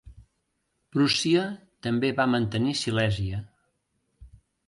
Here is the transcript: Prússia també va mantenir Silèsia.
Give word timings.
Prússia 0.95 1.43
també 1.87 2.09
va 2.21 2.27
mantenir 2.37 2.75
Silèsia. 2.81 3.43